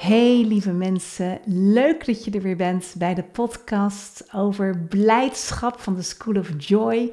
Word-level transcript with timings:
Hey 0.00 0.44
lieve 0.46 0.72
mensen, 0.72 1.40
leuk 1.44 2.06
dat 2.06 2.24
je 2.24 2.30
er 2.30 2.42
weer 2.42 2.56
bent 2.56 2.94
bij 2.98 3.14
de 3.14 3.22
podcast 3.22 4.34
over 4.34 4.78
blijdschap 4.78 5.80
van 5.80 5.94
de 5.94 6.02
School 6.02 6.36
of 6.36 6.50
Joy. 6.58 7.12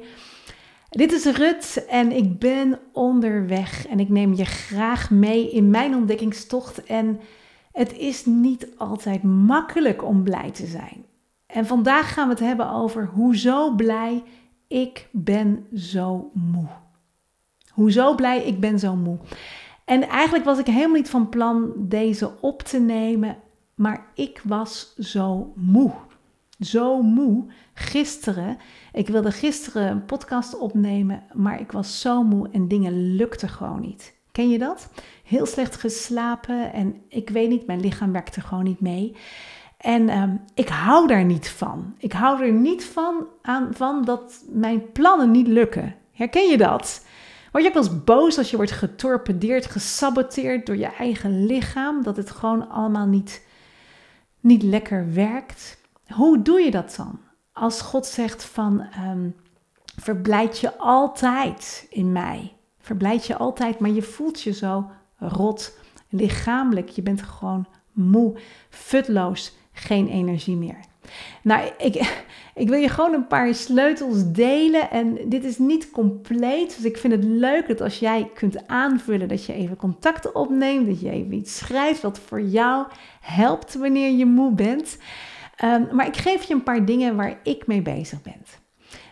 Dit 0.90 1.12
is 1.12 1.24
Rut 1.24 1.86
en 1.88 2.12
ik 2.12 2.38
ben 2.38 2.78
onderweg 2.92 3.86
en 3.86 4.00
ik 4.00 4.08
neem 4.08 4.34
je 4.34 4.44
graag 4.44 5.10
mee 5.10 5.50
in 5.50 5.70
mijn 5.70 5.94
ontdekkingstocht. 5.94 6.84
En 6.84 7.20
het 7.72 7.92
is 7.92 8.26
niet 8.26 8.68
altijd 8.76 9.22
makkelijk 9.22 10.04
om 10.04 10.22
blij 10.22 10.50
te 10.50 10.66
zijn. 10.66 11.04
En 11.46 11.66
vandaag 11.66 12.12
gaan 12.12 12.28
we 12.28 12.34
het 12.34 12.42
hebben 12.42 12.70
over 12.70 13.06
hoezo 13.06 13.74
blij 13.74 14.22
ik 14.68 15.08
ben 15.12 15.66
zo 15.74 16.30
moe. 16.32 16.68
Hoezo 17.68 18.14
blij 18.14 18.42
ik 18.42 18.60
ben 18.60 18.78
zo 18.78 18.96
moe. 18.96 19.18
En 19.88 20.08
eigenlijk 20.08 20.44
was 20.44 20.58
ik 20.58 20.66
helemaal 20.66 20.96
niet 20.96 21.10
van 21.10 21.28
plan 21.28 21.72
deze 21.76 22.40
op 22.40 22.62
te 22.62 22.78
nemen, 22.78 23.36
maar 23.74 24.06
ik 24.14 24.40
was 24.44 24.94
zo 24.98 25.52
moe. 25.56 25.92
Zo 26.60 27.02
moe. 27.02 27.44
Gisteren, 27.74 28.58
ik 28.92 29.08
wilde 29.08 29.30
gisteren 29.30 29.90
een 29.90 30.04
podcast 30.04 30.58
opnemen, 30.58 31.22
maar 31.32 31.60
ik 31.60 31.72
was 31.72 32.00
zo 32.00 32.22
moe 32.22 32.48
en 32.52 32.68
dingen 32.68 33.16
lukten 33.16 33.48
gewoon 33.48 33.80
niet. 33.80 34.14
Ken 34.32 34.48
je 34.48 34.58
dat? 34.58 34.90
Heel 35.24 35.46
slecht 35.46 35.76
geslapen 35.76 36.72
en 36.72 36.96
ik 37.08 37.30
weet 37.30 37.48
niet, 37.48 37.66
mijn 37.66 37.80
lichaam 37.80 38.12
werkte 38.12 38.40
gewoon 38.40 38.64
niet 38.64 38.80
mee. 38.80 39.16
En 39.78 40.08
ehm, 40.08 40.36
ik 40.54 40.68
hou 40.68 41.06
daar 41.06 41.24
niet 41.24 41.50
van. 41.50 41.94
Ik 41.98 42.12
hou 42.12 42.42
er 42.42 42.52
niet 42.52 42.84
van, 42.84 43.26
aan, 43.42 43.68
van 43.74 44.04
dat 44.04 44.44
mijn 44.50 44.92
plannen 44.92 45.30
niet 45.30 45.46
lukken. 45.46 45.94
Herken 46.12 46.48
je 46.48 46.56
dat? 46.56 47.06
Word 47.52 47.64
je 47.64 47.68
ook 47.68 47.74
wel 47.74 47.92
eens 47.92 48.04
boos 48.04 48.38
als 48.38 48.50
je 48.50 48.56
wordt 48.56 48.70
getorpedeerd, 48.72 49.66
gesaboteerd 49.66 50.66
door 50.66 50.76
je 50.76 50.86
eigen 50.86 51.46
lichaam, 51.46 52.02
dat 52.02 52.16
het 52.16 52.30
gewoon 52.30 52.68
allemaal 52.68 53.06
niet, 53.06 53.46
niet 54.40 54.62
lekker 54.62 55.12
werkt? 55.12 55.78
Hoe 56.06 56.42
doe 56.42 56.60
je 56.60 56.70
dat 56.70 56.94
dan? 56.96 57.20
Als 57.52 57.80
God 57.80 58.06
zegt 58.06 58.44
van 58.44 58.86
um, 59.06 59.34
verblijd 60.00 60.58
je 60.58 60.78
altijd 60.78 61.86
in 61.90 62.12
mij. 62.12 62.52
Verblijd 62.78 63.26
je 63.26 63.36
altijd, 63.36 63.78
maar 63.78 63.90
je 63.90 64.02
voelt 64.02 64.42
je 64.42 64.52
zo 64.52 64.90
rot, 65.18 65.78
lichamelijk. 66.08 66.88
Je 66.88 67.02
bent 67.02 67.22
gewoon 67.22 67.66
moe, 67.92 68.38
futloos, 68.68 69.56
geen 69.72 70.08
energie 70.08 70.56
meer. 70.56 70.80
Nou, 71.42 71.70
ik, 71.78 71.94
ik 72.54 72.68
wil 72.68 72.78
je 72.78 72.88
gewoon 72.88 73.14
een 73.14 73.26
paar 73.26 73.54
sleutels 73.54 74.32
delen. 74.32 74.90
En 74.90 75.18
dit 75.28 75.44
is 75.44 75.58
niet 75.58 75.90
compleet. 75.90 76.76
Dus 76.76 76.84
ik 76.84 76.98
vind 76.98 77.12
het 77.12 77.24
leuk 77.24 77.68
dat 77.68 77.80
als 77.80 77.98
jij 77.98 78.30
kunt 78.34 78.66
aanvullen, 78.66 79.28
dat 79.28 79.44
je 79.44 79.52
even 79.52 79.76
contact 79.76 80.32
opneemt. 80.32 80.86
Dat 80.86 81.00
je 81.00 81.10
even 81.10 81.32
iets 81.32 81.56
schrijft 81.56 82.02
wat 82.02 82.18
voor 82.18 82.40
jou 82.40 82.86
helpt 83.20 83.74
wanneer 83.74 84.10
je 84.10 84.26
moe 84.26 84.52
bent. 84.52 84.98
Um, 85.64 85.88
maar 85.92 86.06
ik 86.06 86.16
geef 86.16 86.42
je 86.42 86.54
een 86.54 86.62
paar 86.62 86.84
dingen 86.84 87.16
waar 87.16 87.40
ik 87.42 87.66
mee 87.66 87.82
bezig 87.82 88.22
ben. 88.22 88.42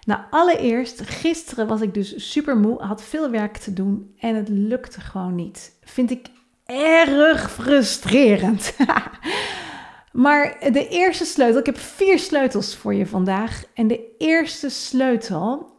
Nou, 0.06 0.20
allereerst, 0.30 1.00
gisteren 1.00 1.66
was 1.66 1.80
ik 1.80 1.94
dus 1.94 2.30
super 2.30 2.56
moe, 2.56 2.82
had 2.82 3.02
veel 3.02 3.30
werk 3.30 3.56
te 3.56 3.72
doen 3.72 4.14
en 4.18 4.34
het 4.34 4.48
lukte 4.48 5.00
gewoon 5.00 5.34
niet. 5.34 5.78
Vind 5.84 6.10
ik 6.10 6.26
erg 6.66 7.50
frustrerend. 7.50 8.76
Maar 10.16 10.56
de 10.72 10.88
eerste 10.88 11.24
sleutel, 11.24 11.60
ik 11.60 11.66
heb 11.66 11.78
vier 11.78 12.18
sleutels 12.18 12.76
voor 12.76 12.94
je 12.94 13.06
vandaag. 13.06 13.64
En 13.74 13.86
de 13.86 14.14
eerste 14.18 14.68
sleutel, 14.68 15.72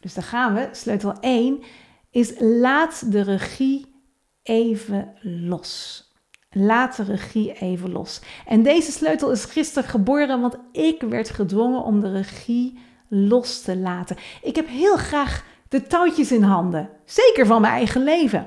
dus 0.00 0.14
daar 0.14 0.24
gaan 0.24 0.54
we, 0.54 0.68
sleutel 0.72 1.14
1, 1.20 1.62
is 2.10 2.32
laat 2.38 3.12
de 3.12 3.20
regie 3.22 3.94
even 4.42 5.14
los. 5.20 6.04
Laat 6.50 6.96
de 6.96 7.02
regie 7.02 7.52
even 7.52 7.92
los. 7.92 8.20
En 8.46 8.62
deze 8.62 8.92
sleutel 8.92 9.30
is 9.30 9.44
gisteren 9.44 9.88
geboren, 9.88 10.40
want 10.40 10.56
ik 10.72 11.00
werd 11.00 11.30
gedwongen 11.30 11.82
om 11.82 12.00
de 12.00 12.12
regie 12.12 12.78
los 13.08 13.62
te 13.62 13.76
laten. 13.76 14.16
Ik 14.42 14.56
heb 14.56 14.68
heel 14.68 14.96
graag 14.96 15.44
de 15.68 15.82
touwtjes 15.82 16.32
in 16.32 16.42
handen, 16.42 16.90
zeker 17.04 17.46
van 17.46 17.60
mijn 17.60 17.74
eigen 17.74 18.04
leven. 18.04 18.46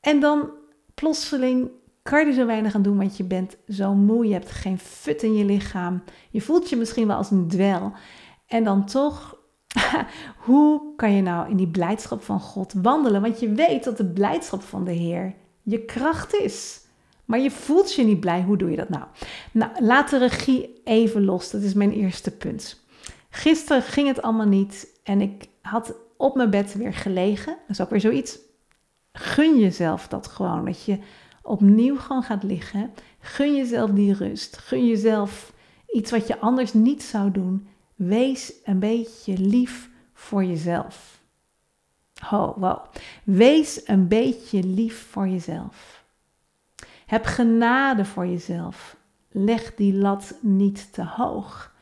En 0.00 0.20
dan 0.20 0.50
plotseling 0.94 1.70
kan 2.02 2.20
je 2.20 2.26
er 2.26 2.32
zo 2.32 2.46
weinig 2.46 2.74
aan 2.74 2.82
doen, 2.82 2.96
want 2.96 3.16
je 3.16 3.24
bent 3.24 3.56
zo 3.68 3.94
moe, 3.94 4.26
je 4.26 4.32
hebt 4.32 4.50
geen 4.50 4.78
fut 4.78 5.22
in 5.22 5.34
je 5.34 5.44
lichaam. 5.44 6.02
Je 6.30 6.40
voelt 6.40 6.68
je 6.68 6.76
misschien 6.76 7.06
wel 7.06 7.16
als 7.16 7.30
een 7.30 7.48
dwel. 7.48 7.92
En 8.46 8.64
dan 8.64 8.86
toch, 8.86 9.36
hoe 10.46 10.94
kan 10.96 11.12
je 11.12 11.22
nou 11.22 11.50
in 11.50 11.56
die 11.56 11.68
blijdschap 11.68 12.22
van 12.22 12.40
God 12.40 12.72
wandelen? 12.72 13.22
Want 13.22 13.40
je 13.40 13.52
weet 13.52 13.84
dat 13.84 13.96
de 13.96 14.06
blijdschap 14.06 14.62
van 14.62 14.84
de 14.84 14.92
Heer 14.92 15.34
je 15.62 15.84
kracht 15.84 16.34
is. 16.34 16.80
Maar 17.24 17.38
je 17.38 17.50
voelt 17.50 17.94
je 17.94 18.04
niet 18.04 18.20
blij. 18.20 18.42
Hoe 18.42 18.56
doe 18.56 18.70
je 18.70 18.76
dat 18.76 18.88
nou? 18.88 19.04
Nou, 19.52 19.70
laat 19.80 20.10
de 20.10 20.18
regie 20.18 20.80
even 20.84 21.24
los. 21.24 21.50
Dat 21.50 21.62
is 21.62 21.74
mijn 21.74 21.92
eerste 21.92 22.30
punt. 22.30 22.84
Gisteren 23.30 23.82
ging 23.82 24.08
het 24.08 24.22
allemaal 24.22 24.46
niet 24.46 25.00
en 25.04 25.20
ik 25.20 25.44
had 25.62 25.94
op 26.16 26.36
mijn 26.36 26.50
bed 26.50 26.74
weer 26.74 26.94
gelegen. 26.94 27.56
Dat 27.66 27.70
is 27.70 27.80
ook 27.80 27.90
weer 27.90 28.00
zoiets. 28.00 28.38
Gun 29.12 29.58
jezelf 29.58 30.08
dat 30.08 30.26
gewoon. 30.26 30.64
Dat 30.64 30.84
je 30.84 30.98
opnieuw 31.50 31.98
gewoon 31.98 32.22
gaat 32.22 32.42
liggen. 32.42 32.90
Gun 33.18 33.56
jezelf 33.56 33.90
die 33.90 34.14
rust. 34.14 34.56
Gun 34.56 34.86
jezelf 34.86 35.52
iets 35.92 36.10
wat 36.10 36.26
je 36.26 36.38
anders 36.38 36.72
niet 36.72 37.02
zou 37.02 37.30
doen. 37.30 37.68
Wees 37.94 38.52
een 38.64 38.78
beetje 38.78 39.38
lief 39.38 39.90
voor 40.12 40.44
jezelf. 40.44 41.20
Oh, 42.32 42.56
wow. 42.56 42.78
Wees 43.24 43.88
een 43.88 44.08
beetje 44.08 44.62
lief 44.62 45.06
voor 45.10 45.28
jezelf. 45.28 46.04
Heb 47.06 47.24
genade 47.24 48.04
voor 48.04 48.26
jezelf. 48.26 48.96
Leg 49.30 49.74
die 49.74 49.94
lat 49.94 50.34
niet 50.40 50.92
te 50.92 51.04
hoog. 51.04 51.74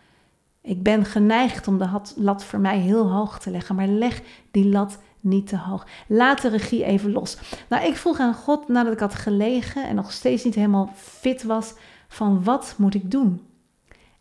Ik 0.60 0.82
ben 0.82 1.04
geneigd 1.04 1.68
om 1.68 1.78
de 1.78 2.00
lat 2.16 2.44
voor 2.44 2.58
mij 2.58 2.78
heel 2.78 3.10
hoog 3.10 3.38
te 3.38 3.50
leggen, 3.50 3.74
maar 3.74 3.86
leg 3.86 4.22
die 4.50 4.66
lat 4.66 4.98
niet 5.28 5.46
te 5.46 5.56
hoog. 5.56 5.86
Laat 6.06 6.42
de 6.42 6.48
regie 6.48 6.84
even 6.84 7.12
los. 7.12 7.38
Nou, 7.68 7.86
ik 7.86 7.96
vroeg 7.96 8.18
aan 8.18 8.34
God 8.34 8.68
nadat 8.68 8.92
ik 8.92 8.98
had 8.98 9.14
gelegen 9.14 9.86
en 9.86 9.94
nog 9.94 10.12
steeds 10.12 10.44
niet 10.44 10.54
helemaal 10.54 10.92
fit 10.94 11.42
was, 11.42 11.74
van 12.08 12.44
wat 12.44 12.74
moet 12.78 12.94
ik 12.94 13.10
doen? 13.10 13.46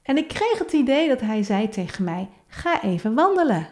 En 0.02 0.18
ik 0.18 0.28
kreeg 0.28 0.58
het 0.58 0.74
idee 0.74 1.08
dat 1.08 1.22
hij 1.22 1.44
zei 1.44 1.70
tegen 1.70 2.04
mij, 2.04 2.30
ga 2.48 2.84
even 2.84 3.14
wandelen. 3.14 3.68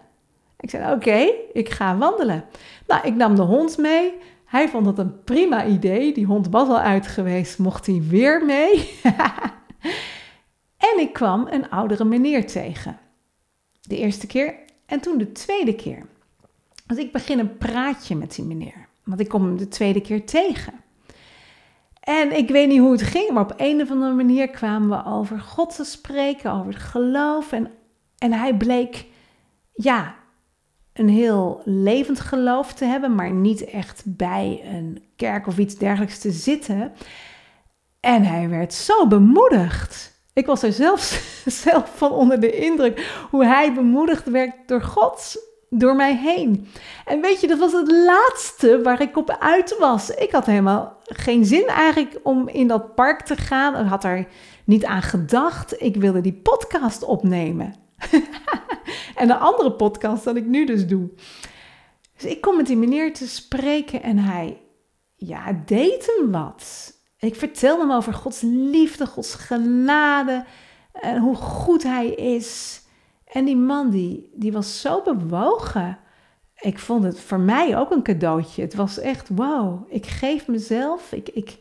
Ik 0.60 0.70
zei, 0.70 0.94
oké, 0.94 1.32
ik 1.54 1.70
ga 1.70 1.98
wandelen. 1.98 2.46
Nou, 2.88 3.08
ik 3.08 3.16
nam 3.16 3.36
de 3.36 3.42
hond 3.42 3.78
mee. 3.78 4.14
Hij 4.46 4.70
vond 4.70 4.86
het 4.86 4.98
een 4.98 5.24
prima 5.24 5.66
idee. 5.66 6.14
Die 6.14 6.26
hond 6.26 6.48
was 6.50 6.68
al 6.68 6.80
uit 6.80 7.08
geweest, 7.08 7.60
mocht 7.60 7.86
hij 7.86 8.02
weer 8.08 8.46
mee. 8.46 9.00
en 10.92 11.00
ik 11.00 11.14
kwam 11.14 11.48
een 11.50 11.70
oudere 11.70 12.06
meneer 12.06 12.48
tegen. 12.48 13.00
De 13.82 13.98
eerste 13.98 14.28
keer 14.28 14.56
en 14.86 15.00
toen 15.00 15.18
de 15.18 15.32
tweede 15.32 15.76
keer. 15.76 16.06
Dus 16.88 16.98
ik 16.98 17.12
begin 17.12 17.40
een 17.40 17.58
praatje 17.58 18.16
met 18.16 18.36
die 18.36 18.46
meneer. 18.46 18.88
Want 19.04 19.20
ik 19.20 19.28
kom 19.28 19.44
hem 19.44 19.58
de 19.58 19.68
tweede 19.68 20.02
keer 20.02 20.26
tegen. 20.26 20.74
En 22.00 22.38
ik 22.38 22.50
weet 22.50 22.68
niet 22.68 22.80
hoe 22.80 22.92
het 22.92 23.02
ging, 23.02 23.32
maar 23.32 23.44
op 23.44 23.54
een 23.58 23.82
of 23.82 23.92
andere 23.92 24.14
manier 24.14 24.50
kwamen 24.50 24.90
we 24.90 25.10
over 25.10 25.40
God 25.40 25.76
te 25.76 25.84
spreken, 25.84 26.52
over 26.52 26.74
het 26.74 26.82
geloof. 26.82 27.52
En, 27.52 27.72
en 28.18 28.34
hij 28.34 28.58
bleek, 28.58 29.06
ja, 29.74 30.16
een 30.94 31.10
heel 31.10 31.62
levend 31.64 32.20
geloof 32.20 32.74
te 32.74 32.86
hebben, 32.86 33.16
maar 33.16 33.32
niet 33.32 33.66
echt 33.66 34.04
bij 34.06 34.62
een 34.64 35.04
kerk 35.16 35.48
of 35.48 35.58
iets 35.58 35.76
dergelijks 35.76 36.20
te 36.20 36.32
zitten. 36.32 36.94
En 38.00 38.24
hij 38.24 38.50
werd 38.50 38.74
zo 38.74 39.08
bemoedigd. 39.08 40.14
Ik 40.34 40.46
was 40.46 40.64
er 40.64 40.74
zelfs 40.74 41.22
zelf 41.64 41.92
van 41.96 42.12
onder 42.12 42.40
de 42.40 42.52
indruk 42.52 43.26
hoe 43.32 43.46
hij 43.46 43.74
bemoedigd 43.74 44.30
werd 44.30 44.54
door 44.66 44.82
God 44.82 45.38
door 45.80 45.96
mij 45.96 46.16
heen. 46.16 46.68
En 47.06 47.22
weet 47.22 47.42
je, 47.42 47.48
dat 47.48 47.60
was 47.60 47.72
het 47.72 47.92
laatste 47.92 48.82
waar 48.82 49.02
ik 49.02 49.18
op 49.18 49.38
uit 49.40 49.78
was. 49.78 50.10
Ik 50.10 50.32
had 50.32 50.46
helemaal 50.46 50.98
geen 51.04 51.46
zin 51.46 51.68
eigenlijk 51.68 52.20
om 52.24 52.48
in 52.48 52.68
dat 52.68 52.96
park 52.96 53.22
te 53.22 53.36
gaan. 53.36 53.84
Ik 53.86 53.90
had 53.90 54.04
er 54.04 54.28
niet 54.66 54.86
aan 54.86 55.02
gedacht. 55.02 55.82
Ik 55.82 55.96
wilde 55.96 56.22
die 56.22 56.34
podcast 56.34 57.04
opnemen. 57.04 57.76
en 59.16 59.28
de 59.28 59.38
andere 59.38 59.72
podcast 59.72 60.24
dat 60.24 60.36
ik 60.36 60.46
nu 60.46 60.66
dus 60.66 60.88
doe. 60.88 61.10
Dus 62.18 62.32
ik 62.32 62.42
kom 62.42 62.58
met 62.58 62.68
die 62.68 62.78
meneer 62.78 63.14
te 63.14 63.28
spreken 63.28 64.04
en 64.04 64.18
hij, 64.18 64.62
ja, 65.16 65.62
deed 65.66 66.16
hem 66.16 66.32
wat. 66.32 66.94
Ik 67.20 67.36
vertelde 67.36 67.82
hem 67.82 67.92
over 67.92 68.14
Gods 68.14 68.42
liefde, 68.42 69.06
Gods 69.06 69.36
genade. 69.36 70.46
En 70.94 71.18
hoe 71.18 71.36
goed 71.36 71.84
hij 71.84 72.08
is. 72.10 72.82
En 73.36 73.46
die 73.46 73.58
man 73.58 73.90
die, 73.90 74.30
die 74.34 74.52
was 74.52 74.82
zo 74.82 75.02
bewogen. 75.02 75.98
Ik 76.60 76.80
vond 76.80 77.04
het 77.04 77.20
voor 77.20 77.40
mij 77.40 77.78
ook 77.78 77.92
een 77.92 78.04
cadeautje. 78.04 78.62
Het 78.62 78.76
was 78.76 79.00
echt 79.00 79.30
wow. 79.30 79.84
Ik 79.88 80.06
geef 80.06 80.48
mezelf. 80.48 81.12
Ik, 81.12 81.30
ik, 81.30 81.58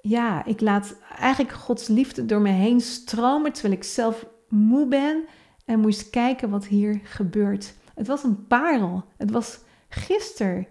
ja, 0.00 0.44
ik 0.44 0.60
laat 0.60 0.96
eigenlijk 1.18 1.52
Gods 1.52 1.88
liefde 1.88 2.26
door 2.26 2.40
me 2.40 2.50
heen 2.50 2.80
stromen 2.80 3.52
terwijl 3.52 3.74
ik 3.74 3.84
zelf 3.84 4.26
moe 4.48 4.86
ben 4.86 5.24
en 5.64 5.80
moest 5.80 6.10
kijken 6.10 6.50
wat 6.50 6.66
hier 6.66 7.00
gebeurt. 7.04 7.74
Het 7.94 8.06
was 8.06 8.22
een 8.22 8.46
parel. 8.46 9.04
Het 9.16 9.30
was 9.30 9.58
gisteren. 9.88 10.66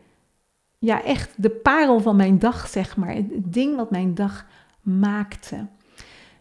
Ja, 0.80 1.04
echt 1.04 1.34
de 1.36 1.50
parel 1.50 2.00
van 2.00 2.16
mijn 2.16 2.40
dag, 2.40 2.68
zeg 2.68 2.98
maar. 2.98 3.14
Het 3.14 3.54
ding 3.54 3.76
wat 3.76 3.92
mijn 3.92 4.16
dag 4.16 4.46
maakte. 4.82 5.68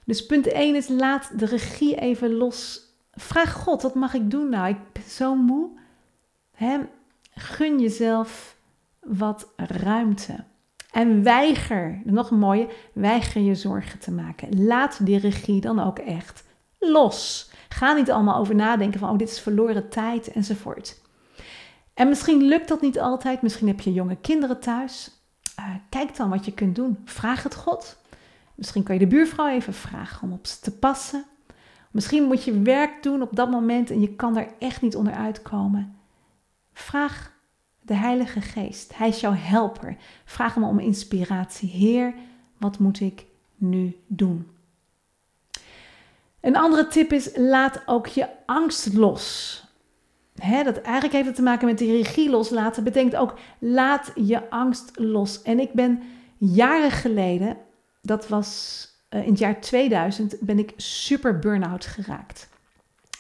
Dus 0.04 0.26
punt 0.26 0.46
1 0.46 0.74
is 0.74 0.88
laat 0.88 1.38
de 1.38 1.46
regie 1.46 1.96
even 1.96 2.34
los. 2.34 2.86
Vraag 3.20 3.52
God, 3.52 3.82
wat 3.82 3.94
mag 3.94 4.14
ik 4.14 4.30
doen 4.30 4.48
nou? 4.48 4.68
Ik 4.68 4.92
ben 4.92 5.02
zo 5.02 5.36
moe. 5.36 5.70
Gun 7.34 7.80
jezelf 7.80 8.56
wat 9.00 9.52
ruimte. 9.56 10.44
En 10.90 11.22
weiger, 11.22 12.00
nog 12.04 12.30
een 12.30 12.38
mooie, 12.38 12.68
weiger 12.92 13.42
je 13.42 13.54
zorgen 13.54 13.98
te 13.98 14.10
maken. 14.10 14.64
Laat 14.64 15.06
die 15.06 15.18
regie 15.18 15.60
dan 15.60 15.80
ook 15.80 15.98
echt 15.98 16.44
los. 16.78 17.50
Ga 17.68 17.92
niet 17.92 18.10
allemaal 18.10 18.38
over 18.38 18.54
nadenken 18.54 19.00
van, 19.00 19.10
oh, 19.10 19.18
dit 19.18 19.30
is 19.30 19.40
verloren 19.40 19.88
tijd 19.88 20.32
enzovoort. 20.32 21.00
En 21.94 22.08
misschien 22.08 22.42
lukt 22.42 22.68
dat 22.68 22.80
niet 22.80 23.00
altijd. 23.00 23.42
Misschien 23.42 23.66
heb 23.66 23.80
je 23.80 23.92
jonge 23.92 24.16
kinderen 24.16 24.60
thuis. 24.60 25.10
Uh, 25.58 25.74
kijk 25.88 26.16
dan 26.16 26.30
wat 26.30 26.44
je 26.44 26.52
kunt 26.52 26.74
doen. 26.74 26.98
Vraag 27.04 27.42
het 27.42 27.54
God. 27.54 27.96
Misschien 28.54 28.82
kan 28.82 28.94
je 28.94 29.00
de 29.00 29.06
buurvrouw 29.06 29.48
even 29.48 29.74
vragen 29.74 30.22
om 30.22 30.32
op 30.32 30.46
ze 30.46 30.60
te 30.60 30.78
passen. 30.78 31.24
Misschien 31.90 32.24
moet 32.24 32.44
je 32.44 32.62
werk 32.62 33.02
doen 33.02 33.22
op 33.22 33.36
dat 33.36 33.50
moment 33.50 33.90
en 33.90 34.00
je 34.00 34.14
kan 34.14 34.36
er 34.36 34.48
echt 34.58 34.82
niet 34.82 34.96
onderuit 34.96 35.42
komen. 35.42 35.96
Vraag 36.72 37.32
de 37.80 37.94
Heilige 37.94 38.40
Geest. 38.40 38.96
Hij 38.96 39.08
is 39.08 39.20
jouw 39.20 39.34
helper. 39.34 39.96
Vraag 40.24 40.54
hem 40.54 40.64
om 40.64 40.78
inspiratie. 40.78 41.70
Heer, 41.70 42.14
wat 42.58 42.78
moet 42.78 43.00
ik 43.00 43.26
nu 43.56 43.96
doen? 44.06 44.50
Een 46.40 46.56
andere 46.56 46.86
tip 46.86 47.12
is: 47.12 47.30
laat 47.36 47.82
ook 47.86 48.06
je 48.06 48.28
angst 48.46 48.94
los. 48.94 49.62
dat 50.34 50.80
eigenlijk 50.80 51.14
heeft 51.14 51.26
het 51.26 51.34
te 51.34 51.42
maken 51.42 51.66
met 51.66 51.78
die 51.78 52.02
regie 52.02 52.30
loslaten. 52.30 52.84
Betekent 52.84 53.16
ook: 53.16 53.34
laat 53.58 54.12
je 54.14 54.50
angst 54.50 54.90
los. 54.94 55.42
En 55.42 55.60
ik 55.60 55.72
ben 55.72 56.02
jaren 56.38 56.90
geleden, 56.90 57.56
dat 58.02 58.28
was 58.28 58.86
uh, 59.10 59.22
in 59.22 59.30
het 59.30 59.38
jaar 59.38 59.60
2000, 59.60 60.36
ben 60.40 60.58
ik 60.58 60.72
super 60.76 61.38
burn-out 61.38 61.86
geraakt. 61.86 62.48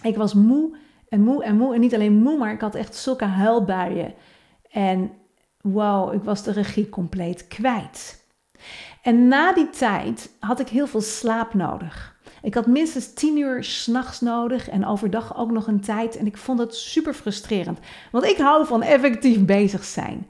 Ik 0.02 0.16
was 0.16 0.34
moe 0.34 0.76
en 1.08 1.20
moe 1.20 1.44
en 1.44 1.56
moe. 1.56 1.74
En 1.74 1.80
niet 1.80 1.94
alleen 1.94 2.22
moe, 2.22 2.38
maar 2.38 2.52
ik 2.52 2.60
had 2.60 2.74
echt 2.74 2.94
zulke 2.94 3.24
huilbuien. 3.24 4.14
En 4.70 5.10
wow, 5.60 6.14
ik 6.14 6.22
was 6.22 6.42
de 6.42 6.52
regie 6.52 6.88
compleet 6.88 7.46
kwijt. 7.46 8.26
En 9.02 9.28
na 9.28 9.52
die 9.52 9.70
tijd 9.70 10.30
had 10.40 10.60
ik 10.60 10.68
heel 10.68 10.86
veel 10.86 11.00
slaap 11.00 11.54
nodig. 11.54 12.16
Ik 12.42 12.54
had 12.54 12.66
minstens 12.66 13.12
10 13.12 13.36
uur 13.36 13.64
s'nachts 13.64 14.20
nodig 14.20 14.68
en 14.68 14.86
overdag 14.86 15.36
ook 15.36 15.50
nog 15.50 15.66
een 15.66 15.80
tijd. 15.80 16.16
En 16.16 16.26
ik 16.26 16.36
vond 16.36 16.58
het 16.58 16.74
super 16.74 17.14
frustrerend. 17.14 17.78
Want 18.12 18.24
ik 18.24 18.36
hou 18.36 18.66
van 18.66 18.82
effectief 18.82 19.44
bezig 19.44 19.84
zijn. 19.84 20.26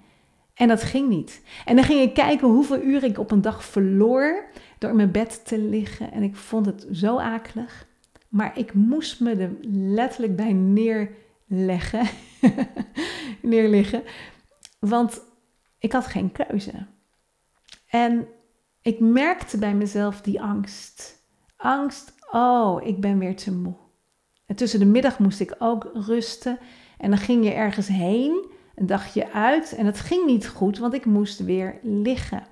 En 0.55 0.69
dat 0.69 0.83
ging 0.83 1.09
niet. 1.09 1.43
En 1.65 1.77
dan 1.77 1.85
ging 1.85 2.01
ik 2.01 2.15
kijken 2.15 2.49
hoeveel 2.49 2.83
uur 2.83 3.05
ik 3.05 3.19
op 3.19 3.31
een 3.31 3.43
dag 3.43 3.65
verloor 3.65 4.45
door 4.79 4.91
in 4.91 4.97
mijn 4.97 5.11
bed 5.11 5.47
te 5.47 5.59
liggen. 5.59 6.13
En 6.13 6.23
ik 6.23 6.37
vond 6.37 6.67
het 6.67 6.87
zo 6.93 7.19
akelig. 7.19 7.87
Maar 8.29 8.59
ik 8.59 8.75
moest 8.75 9.21
me 9.21 9.35
er 9.35 9.57
letterlijk 9.71 10.37
bij 10.37 10.53
neerleggen. 10.53 12.09
neerliggen. 13.43 14.03
Want 14.79 15.21
ik 15.79 15.93
had 15.93 16.07
geen 16.07 16.33
keuze. 16.33 16.87
En 17.87 18.27
ik 18.83 19.01
merkte 19.01 19.59
bij 19.59 19.75
mezelf 19.75 20.21
die 20.21 20.41
angst. 20.41 21.23
Angst, 21.57 22.15
oh, 22.31 22.87
ik 22.87 23.01
ben 23.01 23.19
weer 23.19 23.37
te 23.37 23.53
moe. 23.53 23.77
En 24.47 24.57
tussen 24.57 24.79
de 24.79 24.87
middag 24.87 25.19
moest 25.19 25.41
ik 25.41 25.55
ook 25.59 25.91
rusten. 25.95 26.59
En 26.99 27.11
dan 27.11 27.19
ging 27.19 27.45
je 27.45 27.51
ergens 27.51 27.89
heen, 27.89 28.47
een 28.75 28.87
dagje 28.87 29.33
uit. 29.33 29.73
En 29.73 29.87
het 29.87 30.01
ging 30.01 30.27
niet 30.27 30.49
goed, 30.49 30.79
want 30.79 30.95
ik 30.95 31.05
moest 31.05 31.45
weer 31.45 31.79
liggen. 31.83 32.43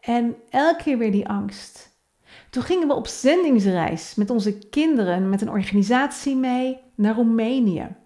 En 0.00 0.36
elke 0.48 0.82
keer 0.82 0.98
weer 0.98 1.12
die 1.12 1.28
angst. 1.28 1.96
Toen 2.50 2.62
gingen 2.62 2.88
we 2.88 2.94
op 2.94 3.06
zendingsreis 3.06 4.14
met 4.14 4.30
onze 4.30 4.58
kinderen, 4.58 5.28
met 5.28 5.40
een 5.40 5.50
organisatie 5.50 6.36
mee, 6.36 6.80
naar 6.94 7.14
Roemenië. 7.14 7.96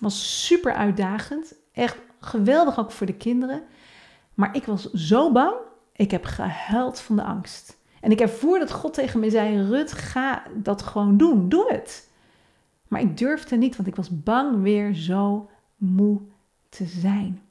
Was 0.00 0.46
super 0.46 0.72
uitdagend. 0.72 1.54
Echt 1.72 1.96
geweldig 2.20 2.78
ook 2.78 2.90
voor 2.90 3.06
de 3.06 3.16
kinderen. 3.16 3.62
Maar 4.34 4.56
ik 4.56 4.64
was 4.64 4.90
zo 4.92 5.32
bang. 5.32 5.54
Ik 5.92 6.10
heb 6.10 6.24
gehuild 6.24 7.00
van 7.00 7.16
de 7.16 7.22
angst. 7.22 7.82
En 8.00 8.10
ik 8.10 8.20
ervoer 8.20 8.58
dat 8.58 8.72
God 8.72 8.94
tegen 8.94 9.20
me 9.20 9.30
zei: 9.30 9.62
Rut, 9.62 9.92
ga 9.92 10.42
dat 10.54 10.82
gewoon 10.82 11.16
doen. 11.16 11.48
Doe 11.48 11.72
het. 11.72 12.10
Maar 12.88 13.00
ik 13.00 13.18
durfde 13.18 13.56
niet, 13.56 13.76
want 13.76 13.88
ik 13.88 13.96
was 13.96 14.22
bang 14.22 14.62
weer 14.62 14.94
zo 14.94 15.50
moe 15.76 16.20
te 16.68 16.84
zijn. 16.84 17.42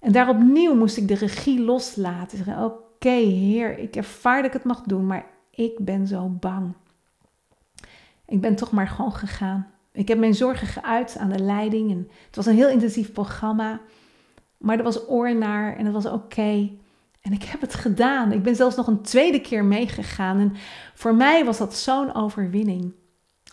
En 0.00 0.12
daar 0.12 0.28
opnieuw 0.28 0.74
moest 0.74 0.96
ik 0.96 1.08
de 1.08 1.14
regie 1.14 1.60
loslaten. 1.60 2.64
Oké, 2.64 3.08
Heer, 3.08 3.78
ik 3.78 3.96
ervaar 3.96 4.36
dat 4.36 4.46
ik 4.46 4.52
het 4.52 4.64
mag 4.64 4.82
doen, 4.82 5.06
maar 5.06 5.26
ik 5.50 5.78
ben 5.78 6.06
zo 6.06 6.28
bang. 6.28 6.74
Ik 8.26 8.40
ben 8.40 8.54
toch 8.54 8.70
maar 8.70 8.88
gewoon 8.88 9.12
gegaan. 9.12 9.66
Ik 9.92 10.08
heb 10.08 10.18
mijn 10.18 10.34
zorgen 10.34 10.66
geuit 10.66 11.16
aan 11.18 11.30
de 11.30 11.38
leiding. 11.38 11.90
En 11.90 12.08
het 12.26 12.36
was 12.36 12.46
een 12.46 12.54
heel 12.54 12.68
intensief 12.68 13.12
programma. 13.12 13.80
Maar 14.56 14.78
er 14.78 14.84
was 14.84 15.08
oor 15.08 15.36
naar 15.36 15.76
en 15.76 15.84
het 15.84 15.94
was 15.94 16.06
oké. 16.06 16.70
En 17.20 17.32
ik 17.32 17.42
heb 17.42 17.60
het 17.60 17.74
gedaan. 17.74 18.32
Ik 18.32 18.42
ben 18.42 18.56
zelfs 18.56 18.76
nog 18.76 18.86
een 18.86 19.02
tweede 19.02 19.40
keer 19.40 19.64
meegegaan. 19.64 20.38
En 20.38 20.52
voor 20.94 21.14
mij 21.14 21.44
was 21.44 21.58
dat 21.58 21.74
zo'n 21.74 22.14
overwinning. 22.14 22.92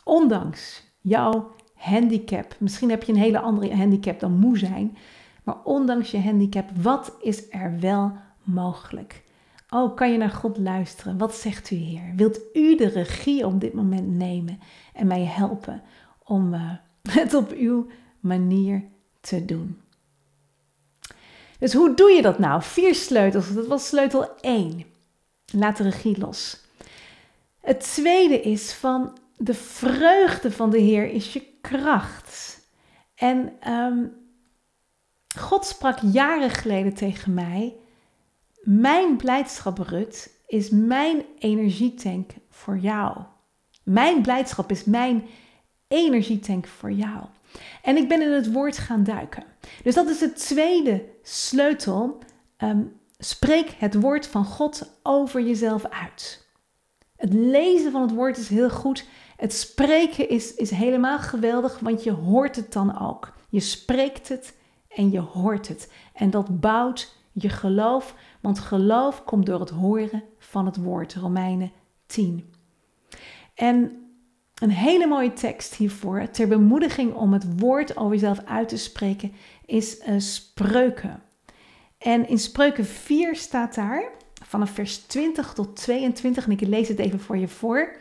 Ondanks 0.03 0.83
jouw 1.01 1.51
handicap. 1.73 2.55
Misschien 2.59 2.89
heb 2.89 3.03
je 3.03 3.11
een 3.11 3.17
hele 3.17 3.39
andere 3.39 3.75
handicap 3.75 4.19
dan 4.19 4.39
moe 4.39 4.57
zijn. 4.57 4.97
Maar 5.45 5.63
ondanks 5.63 6.11
je 6.11 6.19
handicap, 6.19 6.69
wat 6.81 7.15
is 7.21 7.49
er 7.49 7.79
wel 7.79 8.17
mogelijk? 8.43 9.23
Oh, 9.69 9.95
kan 9.95 10.11
je 10.11 10.17
naar 10.17 10.29
God 10.29 10.57
luisteren? 10.57 11.17
Wat 11.17 11.35
zegt 11.35 11.71
u, 11.71 11.75
Heer? 11.75 12.13
Wilt 12.15 12.39
u 12.53 12.75
de 12.75 12.87
regie 12.87 13.45
op 13.45 13.59
dit 13.61 13.73
moment 13.73 14.07
nemen 14.07 14.59
en 14.93 15.07
mij 15.07 15.23
helpen 15.23 15.81
om 16.23 16.53
uh, 16.53 16.71
het 17.19 17.33
op 17.33 17.51
uw 17.51 17.87
manier 18.19 18.83
te 19.21 19.45
doen? 19.45 19.81
Dus 21.59 21.73
hoe 21.73 21.93
doe 21.93 22.11
je 22.11 22.21
dat 22.21 22.39
nou? 22.39 22.61
Vier 22.61 22.95
sleutels. 22.95 23.53
Dat 23.53 23.67
was 23.67 23.87
sleutel 23.87 24.39
1. 24.41 24.85
Laat 25.53 25.77
de 25.77 25.83
regie 25.83 26.17
los. 26.17 26.63
Het 27.61 27.79
tweede 27.79 28.41
is 28.41 28.73
van 28.73 29.17
de 29.37 29.53
vreugde 29.53 30.51
van 30.51 30.69
de 30.69 30.79
Heer 30.79 31.09
is 31.09 31.33
je 31.33 31.43
kracht. 31.61 32.59
En 33.15 33.53
um, 33.71 34.24
God 35.37 35.65
sprak 35.65 35.99
jaren 36.11 36.49
geleden 36.49 36.93
tegen 36.93 37.33
mij: 37.33 37.75
Mijn 38.61 39.17
blijdschap, 39.17 39.77
Rut, 39.77 40.31
is 40.47 40.69
mijn 40.69 41.23
energietank 41.39 42.31
voor 42.49 42.77
jou. 42.77 43.17
Mijn 43.83 44.21
blijdschap 44.21 44.71
is 44.71 44.83
mijn 44.83 45.27
energietank 45.87 46.67
voor 46.67 46.91
jou. 46.91 47.23
En 47.81 47.97
ik 47.97 48.07
ben 48.07 48.21
in 48.21 48.31
het 48.31 48.51
woord 48.51 48.77
gaan 48.77 49.03
duiken. 49.03 49.43
Dus 49.83 49.95
dat 49.95 50.09
is 50.09 50.19
de 50.19 50.33
tweede 50.33 51.05
sleutel. 51.23 52.19
Ehm, 52.57 52.81
spreek 53.17 53.69
het 53.77 53.93
woord 54.01 54.27
van 54.27 54.45
God 54.45 54.99
over 55.03 55.41
jezelf 55.41 55.85
uit. 55.85 56.47
Het 57.15 57.33
lezen 57.33 57.91
van 57.91 58.01
het 58.01 58.13
woord 58.13 58.37
is 58.37 58.49
heel 58.49 58.69
goed. 58.69 59.05
Het 59.37 59.53
spreken 59.53 60.29
is, 60.29 60.53
is 60.53 60.69
helemaal 60.69 61.19
geweldig, 61.19 61.79
want 61.79 62.03
je 62.03 62.11
hoort 62.11 62.55
het 62.55 62.73
dan 62.73 62.99
ook. 62.99 63.33
Je 63.49 63.59
spreekt 63.59 64.29
het 64.29 64.53
en 64.95 65.11
je 65.11 65.19
hoort 65.19 65.67
het. 65.67 65.91
En 66.13 66.29
dat 66.29 66.59
bouwt 66.59 67.15
je 67.31 67.49
geloof, 67.49 68.15
want 68.41 68.59
geloof 68.59 69.23
komt 69.23 69.45
door 69.45 69.59
het 69.59 69.69
horen 69.69 70.23
van 70.37 70.65
het 70.65 70.77
woord. 70.77 71.13
Romeinen 71.13 71.71
10. 72.05 72.53
En 73.53 74.05
een 74.55 74.69
hele 74.69 75.07
mooie 75.07 75.33
tekst 75.33 75.75
hiervoor, 75.75 76.29
ter 76.31 76.47
bemoediging 76.47 77.13
om 77.13 77.33
het 77.33 77.59
woord 77.59 77.97
over 77.97 78.11
jezelf 78.11 78.39
uit 78.45 78.69
te 78.69 78.77
spreken, 78.77 79.33
is 79.65 79.99
uh, 79.99 80.19
Spreuken. 80.19 81.23
En 81.97 82.27
in 82.27 82.37
Spreuken 82.37 82.85
4 82.85 83.35
staat 83.35 83.75
daar, 83.75 84.11
vanaf 84.45 84.69
vers 84.69 84.97
20 84.97 85.53
tot 85.53 85.75
22, 85.75 86.45
en 86.45 86.51
ik 86.51 86.61
lees 86.61 86.87
het 86.87 86.99
even 86.99 87.19
voor 87.19 87.37
je 87.37 87.47
voor. 87.47 87.97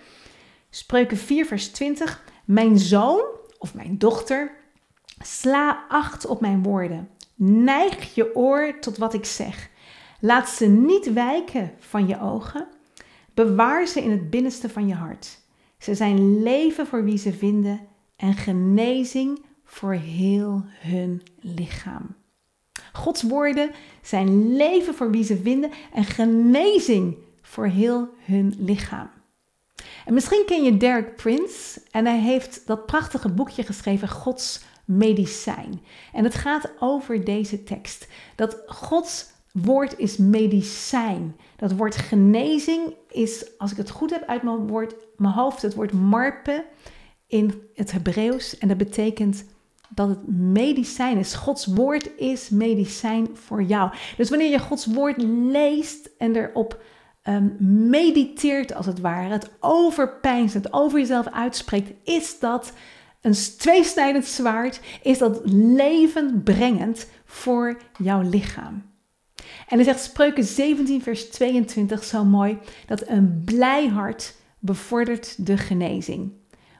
Spreuken 0.71 1.17
4, 1.17 1.47
vers 1.47 1.69
20. 1.69 2.25
Mijn 2.45 2.79
zoon 2.79 3.23
of 3.59 3.75
mijn 3.75 3.99
dochter, 3.99 4.64
sla 5.19 5.85
acht 5.89 6.27
op 6.27 6.41
mijn 6.41 6.63
woorden. 6.63 7.09
Neig 7.35 8.15
je 8.15 8.37
oor 8.37 8.79
tot 8.81 8.97
wat 8.97 9.15
ik 9.15 9.25
zeg. 9.25 9.71
Laat 10.21 10.49
ze 10.49 10.67
niet 10.67 11.13
wijken 11.13 11.73
van 11.79 12.07
je 12.07 12.21
ogen. 12.21 12.67
Bewaar 13.35 13.87
ze 13.87 14.03
in 14.03 14.11
het 14.11 14.31
binnenste 14.31 14.69
van 14.69 14.89
je 14.89 14.95
hart. 14.95 15.39
Ze 15.79 15.95
zijn 15.95 16.43
leven 16.43 16.87
voor 16.87 17.05
wie 17.05 17.19
ze 17.19 17.33
vinden 17.33 17.81
en 18.17 18.35
genezing 18.35 19.45
voor 19.65 19.93
heel 19.93 20.65
hun 20.67 21.23
lichaam. 21.41 22.15
Gods 22.93 23.23
woorden 23.23 23.71
zijn 24.03 24.57
leven 24.57 24.95
voor 24.95 25.11
wie 25.11 25.25
ze 25.25 25.37
vinden 25.37 25.71
en 25.93 26.05
genezing 26.05 27.17
voor 27.43 27.67
heel 27.67 28.09
hun 28.19 28.55
lichaam. 28.59 29.11
En 30.07 30.15
misschien 30.15 30.43
ken 30.47 30.65
je 30.65 30.77
Derek 30.77 31.17
Prince 31.17 31.81
en 31.91 32.07
hij 32.07 32.19
heeft 32.19 32.67
dat 32.67 32.87
prachtige 32.87 33.29
boekje 33.29 33.63
geschreven, 33.63 34.09
Gods 34.09 34.65
medicijn. 34.85 35.81
En 36.13 36.25
het 36.25 36.35
gaat 36.35 36.71
over 36.79 37.25
deze 37.25 37.63
tekst. 37.63 38.09
Dat 38.35 38.63
Gods 38.67 39.33
woord 39.53 39.99
is 39.99 40.17
medicijn. 40.17 41.37
Dat 41.57 41.73
woord 41.73 41.97
genezing 41.97 42.95
is, 43.09 43.59
als 43.59 43.71
ik 43.71 43.77
het 43.77 43.91
goed 43.91 44.11
heb 44.11 44.25
uit 44.27 44.43
mijn, 44.43 44.67
woord, 44.67 44.95
mijn 45.17 45.35
hoofd, 45.35 45.63
het 45.63 45.75
woord 45.75 45.93
marpe 45.93 46.65
in 47.27 47.63
het 47.75 47.93
Hebreeuws. 47.93 48.59
En 48.59 48.69
dat 48.69 48.77
betekent 48.77 49.45
dat 49.89 50.09
het 50.09 50.29
medicijn 50.29 51.19
is. 51.19 51.35
Gods 51.35 51.67
woord 51.67 52.17
is 52.17 52.49
medicijn 52.49 53.29
voor 53.33 53.63
jou. 53.63 53.91
Dus 54.17 54.29
wanneer 54.29 54.51
je 54.51 54.59
Gods 54.59 54.87
woord 54.87 55.23
leest 55.23 56.11
en 56.19 56.37
erop 56.37 56.83
um, 57.29 57.57
mediteert, 57.91 58.75
als 58.75 58.87
het 58.87 59.01
ware, 59.01 59.29
het 59.29 59.51
overpijnst, 59.61 60.55
het 60.55 60.73
over 60.73 60.99
jezelf 60.99 61.27
uitspreekt, 61.29 61.93
is 62.09 62.39
dat 62.39 62.73
een 63.25 63.57
tweesnijdend 63.59 64.25
zwaard, 64.25 64.81
is 65.03 65.19
dat 65.19 65.41
levendbrengend 65.45 67.11
voor 67.25 67.81
jouw 67.99 68.21
lichaam. 68.21 68.83
En 69.69 69.79
er 69.79 69.85
zegt 69.85 70.03
Spreuken 70.03 70.45
17, 70.45 71.03
vers 71.03 71.31
22 71.31 72.05
zo 72.05 72.25
mooi, 72.25 72.59
dat 72.87 73.09
een 73.09 73.43
blij 73.45 73.89
hart 73.89 74.35
bevordert 74.59 75.47
de 75.47 75.57
genezing, 75.57 76.33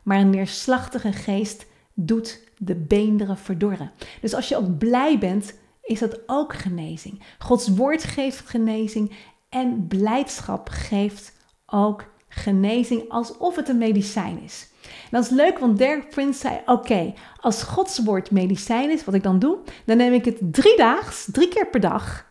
maar 0.03 0.19
een 0.19 0.31
neerslachtige 0.31 1.13
geest 1.13 1.67
doet 1.95 2.41
de 2.59 2.75
beenderen 2.75 3.39
verdorren. 3.39 3.93
Dus 4.21 4.35
als 4.35 4.49
je 4.49 4.57
ook 4.57 4.79
blij 4.79 5.19
bent, 5.19 5.55
is 5.83 5.99
dat 5.99 6.21
ook 6.27 6.55
genezing. 6.55 7.23
Gods 7.39 7.69
woord 7.69 8.05
geeft 8.05 8.49
genezing 8.49 9.13
en 9.49 9.87
blijdschap 9.87 10.69
geeft 10.69 11.33
ook 11.67 12.13
genezing 12.35 13.09
alsof 13.09 13.57
het 13.57 13.69
een 13.69 13.79
medicijn 13.79 14.43
is. 14.43 14.69
Dat 15.11 15.25
is 15.25 15.31
leuk, 15.31 15.59
want 15.59 15.79
Derek 15.79 16.09
Prince 16.09 16.39
zei: 16.39 16.61
Oké, 16.67 17.15
als 17.41 17.63
Gods 17.63 17.99
woord 17.99 18.31
medicijn 18.31 18.91
is, 18.91 19.05
wat 19.05 19.15
ik 19.15 19.23
dan 19.23 19.39
doe, 19.39 19.59
dan 19.85 19.97
neem 19.97 20.13
ik 20.13 20.25
het 20.25 20.39
drie 20.41 20.77
daags, 20.77 21.29
drie 21.33 21.49
keer 21.49 21.67
per 21.67 21.81
dag, 21.81 22.27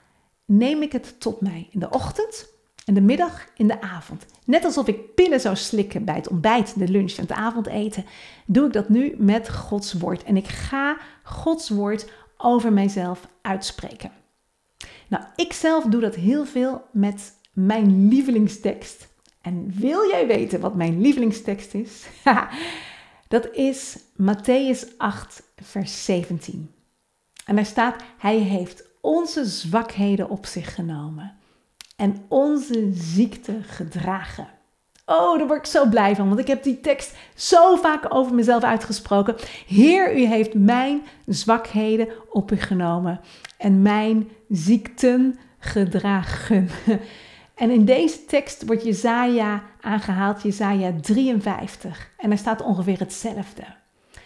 neem 0.46 0.82
ik 0.82 0.92
het 0.92 1.20
tot 1.20 1.42
mij. 1.42 1.68
In 1.72 1.80
de 1.80 1.90
ochtend, 1.90 2.48
in 2.86 2.94
de 2.94 3.02
middag, 3.02 3.48
in 3.56 3.68
de 3.68 3.82
avond. 3.82 4.26
Net 4.46 4.66
alsof 4.66 4.88
ik 4.88 5.16
pillen 5.16 5.40
zou 5.40 5.56
slikken 5.56 6.06
bij 6.06 6.16
het 6.16 6.30
ontbijt, 6.30 6.80
de 6.80 6.88
lunch 6.88 7.12
en 7.12 7.22
het 7.22 7.32
avondeten, 7.32 8.06
doe 8.46 8.66
ik 8.66 8.74
dat 8.74 8.90
nu 8.90 9.16
met 9.18 9.50
Gods 9.50 9.94
woord. 9.94 10.24
En 10.24 10.38
ik 10.38 10.48
ga 10.48 10.98
Gods 11.24 11.70
woord 11.70 12.12
over 12.38 12.74
mijzelf 12.74 13.28
uitspreken. 13.42 14.12
Nou, 15.08 15.24
ik 15.36 15.54
zelf 15.54 15.84
doe 15.84 16.02
dat 16.02 16.16
heel 16.16 16.46
veel 16.46 16.82
met 16.92 17.34
mijn 17.54 18.08
lievelingstekst. 18.08 19.13
En 19.44 19.74
wil 19.76 20.10
jij 20.10 20.28
weten 20.28 20.60
wat 20.60 20.76
mijn 20.76 21.02
lievelingstekst 21.02 21.74
is? 21.74 22.06
dat 23.28 23.50
is 23.52 23.98
Matthäus 24.22 24.98
8, 24.98 25.44
vers 25.56 26.06
17. 26.06 26.72
En 27.46 27.56
daar 27.56 27.66
staat: 27.66 28.04
Hij 28.18 28.38
heeft 28.38 28.84
onze 29.02 29.46
zwakheden 29.46 30.30
op 30.30 30.46
zich 30.46 30.76
genomen 30.76 31.38
en 31.96 32.26
onze 32.28 32.90
ziekte 32.94 33.60
gedragen. 33.64 34.48
Oh, 35.06 35.38
daar 35.38 35.48
word 35.48 35.60
ik 35.60 35.72
zo 35.72 35.90
blij 35.90 36.16
van, 36.16 36.28
want 36.28 36.40
ik 36.40 36.48
heb 36.48 36.64
die 36.64 36.80
tekst 36.82 37.16
zo 37.36 37.76
vaak 37.76 38.16
over 38.16 38.34
mezelf 38.34 38.64
uitgesproken. 38.64 39.36
Heer, 39.68 40.18
u 40.18 40.26
heeft 40.26 40.54
mijn 40.54 41.02
zwakheden 41.26 42.08
op 42.30 42.52
u 42.52 42.56
genomen 42.56 43.20
en 43.58 43.82
mijn 43.82 44.30
ziekten 44.50 45.40
gedragen. 45.60 46.70
En 47.64 47.72
in 47.72 47.86
deze 47.86 48.26
tekst 48.26 48.66
wordt 48.66 48.84
Jezaja 48.84 49.64
aangehaald, 49.82 50.42
Jezaja 50.42 50.94
53. 51.02 52.12
En 52.18 52.30
daar 52.30 52.38
staat 52.38 52.62
ongeveer 52.62 53.00
hetzelfde. 53.00 53.64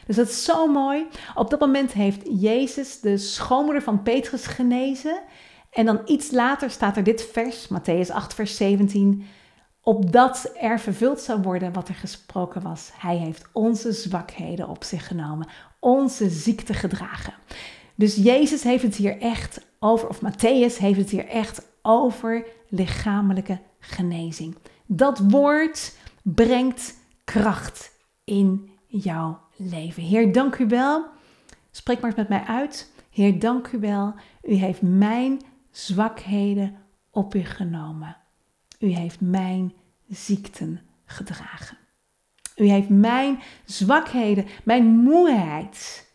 Dus 0.05 0.15
dat 0.15 0.27
is 0.27 0.43
zo 0.43 0.67
mooi. 0.67 1.07
Op 1.35 1.49
dat 1.49 1.59
moment 1.59 1.93
heeft 1.93 2.21
Jezus 2.41 2.99
de 2.99 3.17
schoonmoeder 3.17 3.81
van 3.81 4.03
Petrus 4.03 4.45
genezen. 4.45 5.19
En 5.71 5.85
dan 5.85 6.01
iets 6.05 6.31
later 6.31 6.69
staat 6.69 6.97
er 6.97 7.03
dit 7.03 7.29
vers, 7.31 7.67
Matthäus 7.67 8.11
8, 8.11 8.33
vers 8.33 8.55
17. 8.55 9.25
Opdat 9.81 10.51
er 10.59 10.79
vervuld 10.79 11.19
zou 11.19 11.41
worden 11.41 11.73
wat 11.73 11.87
er 11.87 11.95
gesproken 11.95 12.61
was. 12.61 12.91
Hij 12.97 13.15
heeft 13.15 13.45
onze 13.51 13.91
zwakheden 13.91 14.69
op 14.69 14.83
zich 14.83 15.07
genomen, 15.07 15.47
onze 15.79 16.29
ziekte 16.29 16.73
gedragen. 16.73 17.33
Dus 17.95 18.15
Jezus 18.15 18.63
heeft 18.63 18.83
het 18.83 18.95
hier 18.95 19.21
echt 19.21 19.65
over, 19.79 20.09
of 20.09 20.19
Matthäus 20.21 20.77
heeft 20.77 20.99
het 20.99 21.09
hier 21.09 21.27
echt 21.27 21.65
over 21.81 22.45
lichamelijke 22.69 23.59
genezing. 23.79 24.55
Dat 24.85 25.19
woord 25.19 25.97
brengt 26.21 26.95
kracht 27.23 27.91
in 28.23 28.69
jouw 28.87 29.39
leven. 29.55 30.03
Heer, 30.03 30.31
dank 30.33 30.57
u 30.57 30.67
wel. 30.67 31.05
Spreek 31.71 31.99
maar 31.99 32.09
eens 32.09 32.19
met 32.19 32.29
mij 32.29 32.43
uit. 32.43 32.91
Heer, 33.09 33.39
dank 33.39 33.67
u 33.71 33.79
wel. 33.79 34.13
U 34.43 34.53
heeft 34.53 34.81
mijn 34.81 35.41
zwakheden 35.71 36.75
op 37.11 37.35
u 37.35 37.43
genomen. 37.43 38.17
U 38.79 38.87
heeft 38.87 39.21
mijn 39.21 39.73
ziekten 40.07 40.81
gedragen. 41.05 41.77
U 42.55 42.69
heeft 42.69 42.89
mijn 42.89 43.39
zwakheden, 43.65 44.45
mijn 44.63 44.85
moeheid, 44.85 46.07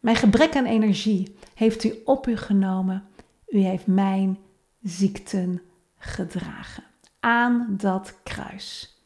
mijn 0.00 0.16
gebrek 0.16 0.56
aan 0.56 0.64
energie, 0.64 1.36
heeft 1.54 1.84
u 1.84 1.94
op 2.04 2.26
u 2.26 2.36
genomen. 2.36 3.08
U 3.46 3.58
heeft 3.58 3.86
mijn 3.86 4.38
ziekten 4.86 5.62
gedragen. 5.98 6.84
Aan 7.20 7.66
dat 7.70 8.14
kruis. 8.22 8.96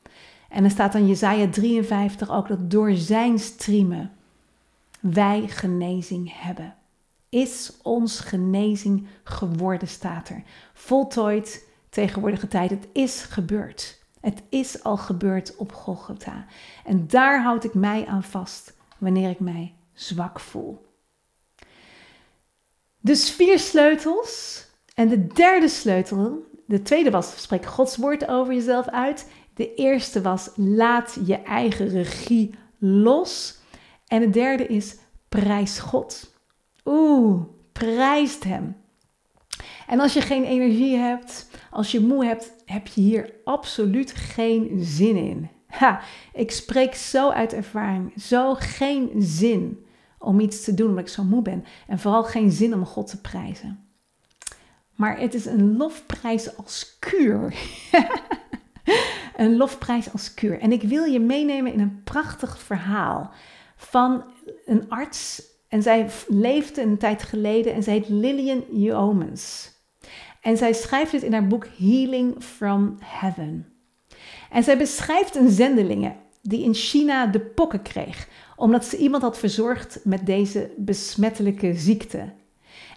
En 0.49 0.64
er 0.64 0.70
staat 0.70 0.92
dan 0.92 1.06
Jezaja 1.06 1.49
53 1.49 2.30
ook 2.30 2.49
dat 2.49 2.70
door 2.70 2.94
zijn 2.94 3.38
striemen 3.38 4.12
wij 5.00 5.49
genezing 5.49 6.32
hebben. 6.42 6.75
Is 7.28 7.72
ons 7.82 8.20
genezing 8.20 9.06
geworden, 9.25 9.88
staat 9.88 10.28
er. 10.28 10.42
Voltooid 10.72 11.68
tegenwoordige 11.90 12.49
tijd. 12.49 12.70
Het 12.70 12.88
is 12.92 13.22
gebeurd. 13.22 14.02
Het 14.20 14.42
is 14.49 14.82
al 14.82 14.96
gebeurd 14.96 15.56
op 15.56 15.72
Golgotha. 15.72 16.46
En 16.84 17.06
daar 17.06 17.42
houd 17.42 17.64
ik 17.64 17.75
mij 17.75 18.06
aan 18.06 18.22
vast 18.22 18.76
wanneer 18.99 19.30
ik 19.30 19.40
mij 19.40 19.75
zwak 19.92 20.40
voel. 20.40 20.87
Dus 23.00 23.30
vier 23.30 23.58
sleutels. 23.58 24.68
En 24.94 25.09
de 25.09 25.26
derde 25.26 25.68
sleutel, 25.68 26.44
de 26.66 26.82
tweede 26.82 27.11
was 27.11 27.42
spreek 27.42 27.66
Gods 27.66 27.97
woord 27.97 28.28
over 28.28 28.54
jezelf 28.54 28.88
uit. 28.88 29.30
De 29.54 29.75
eerste 29.75 30.23
was 30.23 30.50
laat 30.56 31.18
je 31.25 31.37
eigen 31.37 31.88
regie 31.88 32.54
los. 32.78 33.59
En 34.06 34.20
de 34.20 34.30
derde 34.30 34.66
is 34.66 34.97
prijs 35.28 35.78
God. 35.78 36.35
Oeh, 36.85 37.42
prijst 37.73 38.44
Hem. 38.44 38.76
En 39.87 40.00
als 40.00 40.12
je 40.12 40.20
geen 40.20 40.44
energie 40.44 40.97
hebt, 40.97 41.50
als 41.70 41.90
je 41.90 42.00
moe 42.00 42.25
hebt, 42.25 42.52
heb 42.64 42.87
je 42.87 43.00
hier 43.00 43.32
absoluut 43.44 44.12
geen 44.12 44.70
zin 44.78 45.16
in. 45.16 45.49
Ha, 45.66 46.00
ik 46.32 46.50
spreek 46.50 46.94
zo 46.94 47.30
uit 47.30 47.52
ervaring, 47.52 48.12
zo 48.23 48.54
geen 48.54 49.11
zin 49.18 49.85
om 50.18 50.40
iets 50.40 50.64
te 50.64 50.75
doen 50.75 50.88
omdat 50.88 51.04
ik 51.04 51.11
zo 51.11 51.25
moe 51.25 51.42
ben. 51.42 51.64
En 51.87 51.99
vooral 51.99 52.25
geen 52.25 52.50
zin 52.50 52.75
om 52.75 52.85
God 52.85 53.06
te 53.06 53.20
prijzen. 53.20 53.89
Maar 55.00 55.19
het 55.19 55.35
is 55.35 55.47
een 55.47 55.76
lofprijs 55.76 56.57
als 56.57 56.97
kuur. 56.99 57.54
een 59.37 59.57
lofprijs 59.57 60.12
als 60.12 60.35
kuur. 60.35 60.61
En 60.61 60.73
ik 60.73 60.83
wil 60.83 61.04
je 61.04 61.21
meenemen 61.21 61.73
in 61.73 61.80
een 61.80 62.02
prachtig 62.04 62.59
verhaal 62.59 63.30
van 63.76 64.25
een 64.64 64.88
arts. 64.88 65.42
En 65.69 65.83
zij 65.83 66.11
leefde 66.28 66.83
een 66.83 66.99
tijd 66.99 67.23
geleden 67.23 67.75
en 67.75 67.83
zij 67.83 67.92
heet 67.92 68.09
Lillian 68.09 68.64
Yeomans. 68.73 69.73
En 70.40 70.57
zij 70.57 70.73
schrijft 70.73 71.12
het 71.12 71.23
in 71.23 71.33
haar 71.33 71.47
boek 71.47 71.66
Healing 71.76 72.42
from 72.42 72.97
Heaven. 73.04 73.73
En 74.50 74.62
zij 74.62 74.78
beschrijft 74.78 75.35
een 75.37 75.50
zendelinge 75.50 76.16
die 76.42 76.64
in 76.64 76.75
China 76.75 77.26
de 77.26 77.40
pokken 77.40 77.83
kreeg, 77.83 78.28
omdat 78.57 78.85
ze 78.85 78.97
iemand 78.97 79.23
had 79.23 79.38
verzorgd 79.38 80.00
met 80.04 80.26
deze 80.26 80.71
besmettelijke 80.76 81.75
ziekte. 81.75 82.38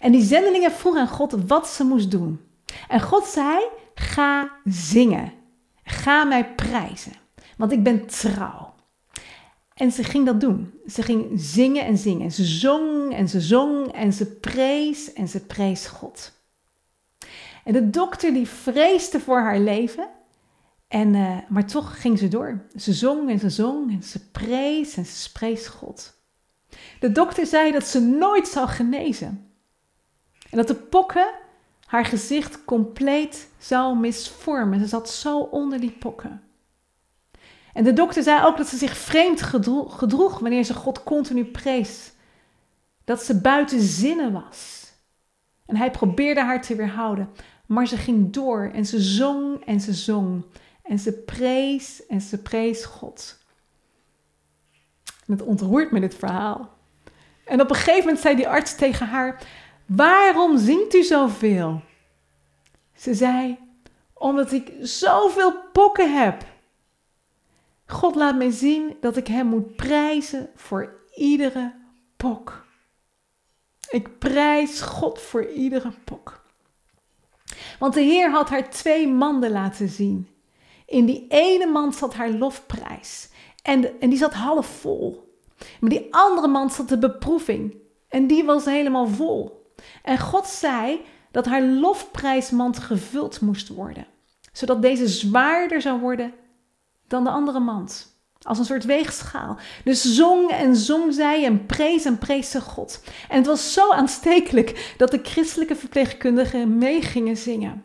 En 0.04 0.12
die 0.12 0.24
zendelingen 0.24 0.72
vroeg 0.72 0.96
aan 0.96 1.08
God 1.08 1.48
wat 1.48 1.68
ze 1.68 1.84
moest 1.84 2.12
doen. 2.12 2.40
En 2.88 3.02
God 3.02 3.26
zei: 3.26 3.64
Ga 3.94 4.52
zingen. 4.64 5.32
Ga 5.84 6.24
mij 6.24 6.54
prijzen, 6.56 7.14
want 7.58 7.72
ik 7.72 7.84
ben 7.84 8.06
trouw. 8.06 8.74
En 9.74 9.92
ze 9.92 10.04
ging 10.04 10.26
dat 10.26 10.42
doen. 10.42 10.74
Ze 10.88 11.02
ging 11.02 11.32
zingen 11.36 11.86
en 11.86 11.98
zingen. 11.98 12.32
Ze 12.32 12.44
zong 12.44 13.14
en 13.14 13.30
ze 13.30 13.42
zong 13.42 13.92
en 13.92 14.14
ze 14.14 14.26
prees 14.26 15.14
en 15.14 15.28
ze 15.28 15.46
prees 15.46 15.88
God. 15.88 16.32
En 17.64 17.74
de 17.74 17.90
dokter 17.90 18.34
die 18.34 18.48
vreesde 18.48 19.20
voor 19.20 19.40
haar 19.40 19.60
leven, 19.60 20.10
En, 20.88 21.14
uh, 21.14 21.38
maar 21.50 21.66
toch 21.66 22.02
ging 22.02 22.20
ze 22.20 22.28
door. 22.28 22.66
Ze 22.76 22.94
zong 22.94 23.30
en 23.30 23.40
ze 23.40 23.50
zong 23.50 23.92
en 23.92 24.04
ze 24.04 24.30
prees 24.30 24.98
en 24.98 25.06
ze 25.06 25.32
prees 25.32 25.68
God. 25.68 26.14
De 27.00 27.12
dokter 27.12 27.46
zei 27.46 27.72
dat 27.72 27.88
ze 27.88 28.00
nooit 28.00 28.48
zou 28.48 28.68
genezen. 28.68 29.53
En 30.54 30.60
dat 30.60 30.68
de 30.68 30.76
pokken 30.76 31.28
haar 31.86 32.06
gezicht 32.06 32.66
compleet 32.66 33.50
zou 33.58 33.98
misvormen. 33.98 34.80
Ze 34.80 34.88
zat 34.88 35.10
zo 35.10 35.40
onder 35.40 35.80
die 35.80 35.92
pokken. 35.92 36.42
En 37.74 37.84
de 37.84 37.94
dokter 37.94 38.24
zei 38.24 38.46
ook 38.46 38.58
dat 38.58 38.68
ze 38.68 38.78
zich 38.78 38.98
vreemd 38.98 39.42
gedroeg 39.88 40.40
wanneer 40.40 40.64
ze 40.64 40.74
God 40.74 41.04
continu 41.04 41.46
prees. 41.46 42.12
Dat 43.04 43.24
ze 43.24 43.42
buiten 43.42 43.82
zinnen 43.82 44.32
was. 44.32 44.92
En 45.66 45.76
hij 45.76 45.92
probeerde 45.92 46.42
haar 46.42 46.62
te 46.62 46.76
weerhouden. 46.76 47.30
Maar 47.66 47.88
ze 47.88 47.98
ging 47.98 48.34
door 48.34 48.72
en 48.74 48.86
ze 48.86 49.02
zong 49.02 49.66
en 49.66 49.82
ze 49.82 49.94
zong. 49.94 50.44
En 50.84 51.00
ze 51.00 51.14
prees 51.14 52.06
en 52.06 52.22
ze 52.22 52.42
prees 52.42 52.86
God. 52.86 53.38
Het 55.26 55.42
ontroert 55.42 55.92
me 55.92 56.00
dit 56.00 56.16
verhaal. 56.16 56.70
En 57.46 57.62
op 57.62 57.70
een 57.70 57.76
gegeven 57.76 58.00
moment 58.00 58.20
zei 58.20 58.36
die 58.36 58.48
arts 58.48 58.76
tegen 58.76 59.08
haar: 59.08 59.42
Waarom 59.86 60.58
zingt 60.58 60.94
u 60.94 61.04
zoveel? 61.04 61.82
Ze 62.96 63.14
zei: 63.14 63.58
Omdat 64.14 64.52
ik 64.52 64.74
zoveel 64.80 65.54
pokken 65.72 66.14
heb. 66.24 66.46
God 67.86 68.16
laat 68.16 68.36
mij 68.36 68.52
zien 68.52 68.98
dat 69.02 69.18
ik 69.18 69.28
Hem 69.28 69.48
moet 69.48 69.76
prijzen 69.76 70.50
voor 70.56 70.96
iedere 71.16 71.74
pok. 72.18 72.66
Ik 73.90 74.20
prijs 74.20 74.82
God 74.82 75.22
voor 75.22 75.46
iedere 75.46 75.92
pok. 76.04 76.42
Want 77.80 77.94
de 77.94 78.02
Heer 78.02 78.32
had 78.32 78.50
haar 78.50 78.70
twee 78.70 79.08
manden 79.08 79.52
laten 79.52 79.90
zien. 79.90 80.28
In 80.86 81.06
die 81.06 81.26
ene 81.30 81.66
mand 81.66 81.96
zat 81.96 82.14
haar 82.14 82.30
lofprijs. 82.30 83.30
En, 83.62 84.00
die 84.00 84.18
zat 84.18 84.34
half 84.34 84.66
vol. 84.66 85.38
Maar 85.80 85.90
die 85.90 86.08
andere 86.14 86.48
mand 86.48 86.74
zat 86.74 86.90
de 86.90 87.00
beproeving. 87.00 87.76
En 88.08 88.28
die 88.28 88.44
was 88.44 88.66
helemaal 88.66 89.08
vol. 89.08 89.63
En 90.04 90.20
God 90.20 90.48
zei 90.48 91.02
dat 91.32 91.46
haar 91.46 91.62
lofprijsmand 91.62 92.80
gevuld 92.80 93.42
moest 93.42 93.68
worden. 93.68 94.06
Zodat 94.52 94.82
deze 94.82 95.08
zwaarder 95.08 95.82
zou 95.82 96.00
worden 96.00 96.34
dan 97.08 97.24
de 97.24 97.30
andere 97.30 97.60
mand. 97.60 98.12
Als 98.42 98.60
een 98.60 98.66
soort 98.66 98.86
weegschaal. 98.86 99.58
Dus 99.84 100.16
zong 100.16 100.50
en 100.50 100.76
zong 100.76 101.14
zij 101.14 101.46
en 101.46 101.66
prees 101.66 102.06
en 102.06 102.18
prees 102.18 102.52
ze 102.52 102.62
God. 102.62 103.04
En 103.30 103.38
het 103.38 103.46
was 103.46 103.74
zo 103.74 103.92
aanstekelijk 103.92 104.94
dat 104.98 105.12
de 105.12 105.20
christelijke 105.24 105.76
verpleegkundigen 105.76 106.78
mee 106.78 107.02
gingen 107.02 107.38
zingen. 107.38 107.84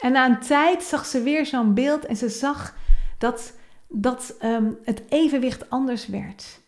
En 0.00 0.12
na 0.12 0.26
een 0.26 0.40
tijd 0.40 0.82
zag 0.82 1.06
ze 1.06 1.22
weer 1.22 1.46
zo'n 1.46 1.74
beeld 1.74 2.06
en 2.06 2.16
ze 2.16 2.28
zag 2.28 2.74
dat, 3.18 3.52
dat 3.88 4.34
um, 4.44 4.78
het 4.84 5.02
evenwicht 5.08 5.70
anders 5.70 6.06
werd. 6.06 6.61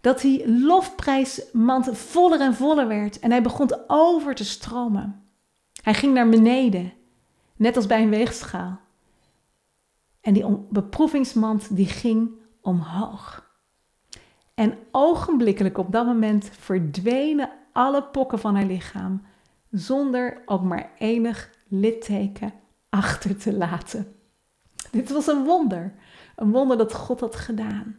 Dat 0.00 0.20
die 0.20 0.52
lofprijsmand 0.52 1.98
voller 1.98 2.40
en 2.40 2.54
voller 2.54 2.88
werd 2.88 3.18
en 3.18 3.30
hij 3.30 3.42
begon 3.42 3.70
over 3.86 4.34
te 4.34 4.44
stromen. 4.44 5.22
Hij 5.82 5.94
ging 5.94 6.14
naar 6.14 6.28
beneden, 6.28 6.92
net 7.56 7.76
als 7.76 7.86
bij 7.86 8.02
een 8.02 8.10
weegschaal. 8.10 8.80
En 10.20 10.32
die 10.34 10.66
beproevingsmand 10.70 11.76
die 11.76 11.86
ging 11.86 12.30
omhoog. 12.60 13.46
En 14.54 14.78
ogenblikkelijk 14.90 15.78
op 15.78 15.92
dat 15.92 16.06
moment 16.06 16.50
verdwenen 16.58 17.50
alle 17.72 18.02
pokken 18.02 18.38
van 18.38 18.54
haar 18.54 18.64
lichaam, 18.64 19.22
zonder 19.70 20.42
ook 20.46 20.62
maar 20.62 20.90
enig 20.98 21.50
litteken 21.68 22.52
achter 22.88 23.36
te 23.36 23.52
laten. 23.52 24.14
Dit 24.90 25.10
was 25.10 25.26
een 25.26 25.44
wonder, 25.44 25.94
een 26.36 26.50
wonder 26.50 26.78
dat 26.78 26.94
God 26.94 27.20
had 27.20 27.36
gedaan. 27.36 27.98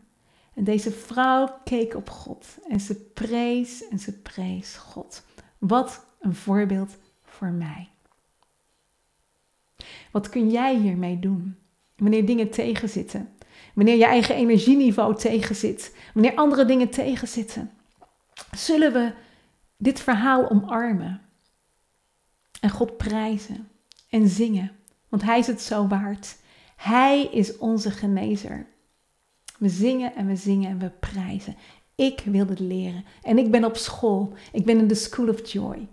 En 0.59 0.65
deze 0.65 0.91
vrouw 0.91 1.59
keek 1.63 1.95
op 1.95 2.09
God 2.09 2.45
en 2.67 2.79
ze 2.79 2.95
prees 2.95 3.87
en 3.87 3.99
ze 3.99 4.21
prees 4.21 4.75
God. 4.75 5.23
Wat 5.57 6.05
een 6.19 6.35
voorbeeld 6.35 6.97
voor 7.23 7.47
mij. 7.47 7.89
Wat 10.11 10.29
kun 10.29 10.49
jij 10.49 10.75
hiermee 10.75 11.19
doen? 11.19 11.55
Wanneer 11.95 12.25
dingen 12.25 12.49
tegenzitten. 12.49 13.29
Wanneer 13.73 13.95
je 13.95 14.05
eigen 14.05 14.35
energieniveau 14.35 15.15
tegenzit. 15.15 15.95
Wanneer 16.13 16.35
andere 16.35 16.65
dingen 16.65 16.89
tegenzitten. 16.89 17.71
Zullen 18.51 18.93
we 18.93 19.13
dit 19.77 19.99
verhaal 19.99 20.49
omarmen. 20.49 21.21
En 22.61 22.69
God 22.69 22.97
prijzen. 22.97 23.69
En 24.09 24.27
zingen. 24.27 24.71
Want 25.09 25.21
Hij 25.21 25.39
is 25.39 25.47
het 25.47 25.61
zo 25.61 25.87
waard. 25.87 26.37
Hij 26.75 27.25
is 27.25 27.57
onze 27.57 27.91
genezer. 27.91 28.67
We 29.59 29.69
zingen 29.69 30.15
en 30.15 30.27
we 30.27 30.35
zingen 30.35 30.69
en 30.69 30.79
we 30.79 30.89
prijzen. 30.89 31.55
Ik 31.95 32.21
wil 32.25 32.47
het 32.47 32.59
leren. 32.59 33.05
En 33.23 33.37
ik 33.37 33.51
ben 33.51 33.63
op 33.63 33.77
school. 33.77 34.33
Ik 34.51 34.65
ben 34.65 34.77
in 34.77 34.87
de 34.87 34.95
School 34.95 35.29
of 35.29 35.51
Joy. 35.51 35.87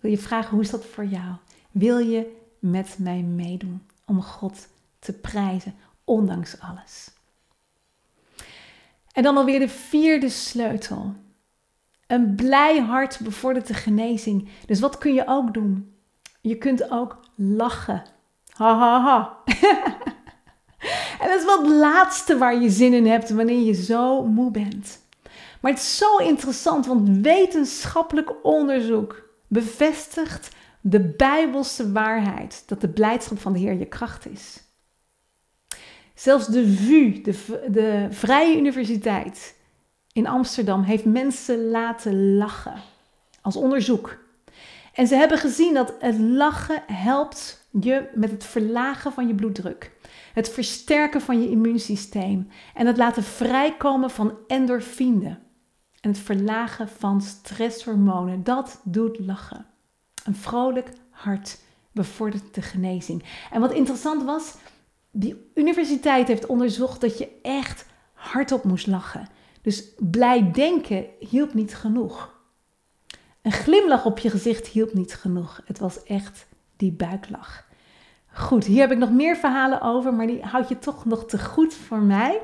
Wil 0.00 0.10
je 0.10 0.18
vragen 0.18 0.50
hoe 0.50 0.60
is 0.60 0.70
dat 0.70 0.84
voor 0.84 1.04
jou? 1.04 1.34
Wil 1.70 1.98
je 1.98 2.36
met 2.58 2.96
mij 2.98 3.22
meedoen 3.22 3.82
om 4.04 4.22
God 4.22 4.68
te 4.98 5.12
prijzen, 5.12 5.74
ondanks 6.04 6.60
alles. 6.60 7.10
En 9.12 9.22
dan 9.22 9.36
alweer 9.36 9.58
de 9.58 9.68
vierde 9.68 10.28
sleutel. 10.28 11.14
Een 12.06 12.34
blij 12.34 12.80
hart 12.80 13.20
bevordert 13.22 13.66
de 13.66 13.74
genezing. 13.74 14.48
Dus 14.66 14.80
wat 14.80 14.98
kun 14.98 15.14
je 15.14 15.26
ook 15.26 15.54
doen? 15.54 15.94
Je 16.40 16.56
kunt 16.56 16.90
ook 16.90 17.20
lachen. 17.34 18.04
Ha 18.48 18.78
ha 18.78 19.00
ha. 19.00 19.35
Dat 21.36 21.44
is 21.44 21.54
wel 21.54 21.62
het 21.62 21.80
laatste 21.80 22.38
waar 22.38 22.60
je 22.60 22.70
zin 22.70 22.92
in 22.92 23.06
hebt 23.06 23.30
wanneer 23.30 23.64
je 23.64 23.72
zo 23.72 24.24
moe 24.24 24.50
bent. 24.50 25.04
Maar 25.60 25.72
het 25.72 25.80
is 25.80 25.96
zo 25.96 26.16
interessant, 26.16 26.86
want 26.86 27.08
wetenschappelijk 27.18 28.32
onderzoek 28.42 29.28
bevestigt 29.46 30.54
de 30.80 31.00
bijbelse 31.00 31.92
waarheid 31.92 32.62
dat 32.66 32.80
de 32.80 32.88
blijdschap 32.88 33.38
van 33.38 33.52
de 33.52 33.58
Heer 33.58 33.74
je 33.74 33.86
kracht 33.86 34.26
is. 34.26 34.62
Zelfs 36.14 36.46
de 36.46 36.68
VU, 36.68 37.20
de, 37.20 37.66
de 37.70 38.06
Vrije 38.10 38.56
Universiteit 38.56 39.56
in 40.12 40.26
Amsterdam, 40.26 40.82
heeft 40.82 41.04
mensen 41.04 41.70
laten 41.70 42.36
lachen 42.36 42.82
als 43.42 43.56
onderzoek. 43.56 44.18
En 44.92 45.06
ze 45.06 45.14
hebben 45.14 45.38
gezien 45.38 45.74
dat 45.74 45.94
het 45.98 46.18
lachen 46.18 46.82
helpt 46.86 47.68
je 47.80 48.08
met 48.14 48.30
het 48.30 48.44
verlagen 48.44 49.12
van 49.12 49.26
je 49.26 49.34
bloeddruk, 49.34 49.90
het 50.36 50.48
versterken 50.48 51.20
van 51.20 51.42
je 51.42 51.50
immuunsysteem 51.50 52.48
en 52.74 52.86
het 52.86 52.96
laten 52.96 53.22
vrijkomen 53.22 54.10
van 54.10 54.38
endorfine 54.46 55.38
en 56.00 56.10
het 56.10 56.18
verlagen 56.18 56.88
van 56.88 57.20
stresshormonen. 57.20 58.44
Dat 58.44 58.80
doet 58.84 59.18
lachen. 59.18 59.66
Een 60.24 60.34
vrolijk 60.34 60.92
hart 61.10 61.58
bevordert 61.92 62.54
de 62.54 62.62
genezing. 62.62 63.24
En 63.50 63.60
wat 63.60 63.72
interessant 63.72 64.22
was, 64.22 64.54
die 65.10 65.50
universiteit 65.54 66.28
heeft 66.28 66.46
onderzocht 66.46 67.00
dat 67.00 67.18
je 67.18 67.28
echt 67.42 67.86
hardop 68.12 68.64
moest 68.64 68.86
lachen. 68.86 69.28
Dus 69.62 69.84
blij 69.98 70.50
denken 70.50 71.06
hielp 71.18 71.54
niet 71.54 71.74
genoeg. 71.74 72.34
Een 73.42 73.52
glimlach 73.52 74.04
op 74.04 74.18
je 74.18 74.30
gezicht 74.30 74.66
hielp 74.66 74.92
niet 74.92 75.14
genoeg. 75.14 75.60
Het 75.64 75.78
was 75.78 76.02
echt 76.02 76.46
die 76.76 76.92
buiklach. 76.92 77.65
Goed, 78.38 78.64
hier 78.64 78.80
heb 78.80 78.92
ik 78.92 78.98
nog 78.98 79.10
meer 79.10 79.36
verhalen 79.36 79.80
over, 79.80 80.14
maar 80.14 80.26
die 80.26 80.42
houd 80.42 80.68
je 80.68 80.78
toch 80.78 81.04
nog 81.04 81.24
te 81.24 81.38
goed 81.38 81.74
voor 81.74 81.98
mij. 81.98 82.40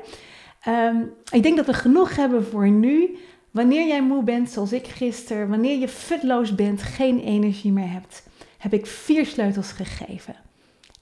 Ehm, 0.61 0.95
ik 1.31 1.43
denk 1.43 1.57
dat 1.57 1.65
we 1.65 1.73
genoeg 1.73 2.15
hebben 2.15 2.45
voor 2.45 2.69
nu. 2.69 3.17
Wanneer 3.51 3.87
jij 3.87 4.03
moe 4.03 4.23
bent, 4.23 4.49
zoals 4.49 4.73
ik 4.73 4.87
gisteren, 4.87 5.49
wanneer 5.49 5.79
je 5.79 5.87
futloos 5.87 6.55
bent, 6.55 6.81
geen 6.81 7.19
energie 7.19 7.71
meer 7.71 7.91
hebt, 7.91 8.27
heb 8.57 8.73
ik 8.73 8.85
vier 8.85 9.25
sleutels 9.25 9.71
gegeven. 9.71 10.35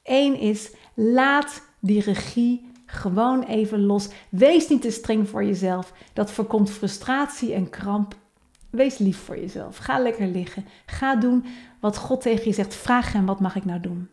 Eén 0.04 0.40
is 0.40 0.72
Laat 0.94 1.62
die 1.80 2.02
regie 2.02 2.70
gewoon 2.86 3.44
even 3.44 3.86
los. 3.86 4.10
Wees 4.30 4.68
niet 4.68 4.82
te 4.82 4.92
streng 4.92 5.30
voor 5.30 5.44
jezelf. 5.44 5.94
Dat 6.14 6.32
voorkomt 6.32 6.72
frustratie 6.72 7.54
en 7.54 7.70
kramp. 7.70 8.16
Wees 8.70 8.98
lief 8.98 9.18
voor 9.18 9.40
jezelf. 9.40 9.78
Ga 9.78 10.00
lekker 10.00 10.28
liggen. 10.28 10.66
Ga 10.86 11.16
doen 11.16 11.46
wat 11.80 11.98
God 11.98 12.22
tegen 12.22 12.46
je 12.46 12.54
zegt. 12.54 12.76
Vraag 12.76 13.14
hem: 13.14 13.26
wat 13.26 13.40
mag 13.40 13.56
ik 13.56 13.66
nou 13.66 13.80
doen? 13.80 14.10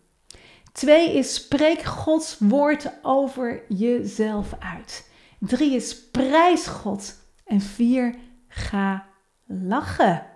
Twee 0.78 1.12
is 1.12 1.34
spreek 1.34 1.82
Gods 1.82 2.38
woord 2.38 2.92
over 3.02 3.62
jezelf 3.68 4.52
uit. 4.58 5.10
Drie 5.40 5.74
is 5.74 6.08
prijs 6.10 6.66
God. 6.66 7.14
En 7.44 7.60
vier, 7.60 8.14
ga 8.48 9.06
lachen. 9.46 10.26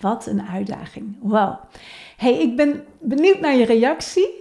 Wat 0.00 0.26
een 0.26 0.42
uitdaging. 0.42 1.16
Wow. 1.20 1.56
Hey, 2.16 2.40
ik 2.40 2.56
ben 2.56 2.84
benieuwd 3.00 3.40
naar 3.40 3.54
je 3.54 3.64
reactie. 3.64 4.38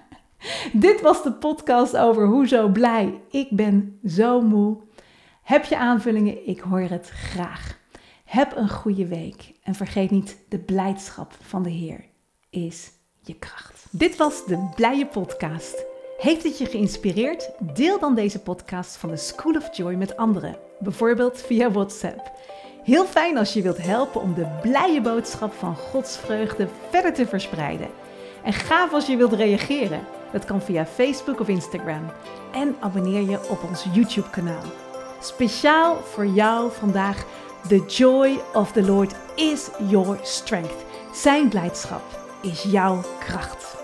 Dit 0.72 1.00
was 1.00 1.22
de 1.22 1.32
podcast 1.32 1.96
over 1.96 2.26
hoe 2.26 2.48
zo 2.48 2.68
blij. 2.68 3.20
Ik 3.30 3.48
ben 3.50 3.98
zo 4.04 4.40
moe. 4.40 4.80
Heb 5.42 5.64
je 5.64 5.76
aanvullingen? 5.76 6.46
Ik 6.46 6.60
hoor 6.60 6.80
het 6.80 7.08
graag. 7.08 7.78
Heb 8.24 8.56
een 8.56 8.70
goede 8.70 9.06
week 9.06 9.52
en 9.62 9.74
vergeet 9.74 10.10
niet, 10.10 10.38
de 10.48 10.58
blijdschap 10.58 11.36
van 11.40 11.62
de 11.62 11.70
Heer 11.70 12.04
is 12.50 13.00
je 13.24 13.34
kracht. 13.34 13.86
Dit 13.90 14.16
was 14.16 14.44
de 14.46 14.68
Blije 14.74 15.06
Podcast. 15.06 15.84
Heeft 16.18 16.42
het 16.42 16.58
je 16.58 16.66
geïnspireerd? 16.66 17.50
Deel 17.58 17.98
dan 17.98 18.14
deze 18.14 18.38
podcast 18.38 18.96
van 18.96 19.10
de 19.10 19.16
School 19.16 19.54
of 19.54 19.76
Joy 19.76 19.94
met 19.94 20.16
anderen, 20.16 20.56
bijvoorbeeld 20.78 21.40
via 21.40 21.70
WhatsApp. 21.70 22.30
Heel 22.84 23.04
fijn 23.04 23.38
als 23.38 23.52
je 23.52 23.62
wilt 23.62 23.82
helpen 23.82 24.20
om 24.20 24.34
de 24.34 24.58
blije 24.62 25.00
boodschap 25.00 25.52
van 25.52 25.76
Gods 25.76 26.16
vreugde 26.16 26.68
verder 26.90 27.14
te 27.14 27.26
verspreiden. 27.26 27.88
En 28.44 28.52
gaaf 28.52 28.92
als 28.92 29.06
je 29.06 29.16
wilt 29.16 29.32
reageren. 29.32 30.04
Dat 30.32 30.44
kan 30.44 30.62
via 30.62 30.86
Facebook 30.86 31.40
of 31.40 31.48
Instagram. 31.48 32.12
En 32.52 32.76
abonneer 32.80 33.30
je 33.30 33.48
op 33.48 33.62
ons 33.68 33.86
YouTube-kanaal. 33.92 34.62
Speciaal 35.20 35.96
voor 35.96 36.26
jou 36.26 36.70
vandaag. 36.72 37.26
The 37.68 37.84
joy 37.86 38.40
of 38.52 38.72
the 38.72 38.82
Lord 38.82 39.14
is 39.36 39.68
your 39.88 40.18
strength. 40.22 40.84
Zijn 41.12 41.48
blijdschap 41.48 42.21
is 42.42 42.62
jouw 42.62 43.00
kracht. 43.18 43.81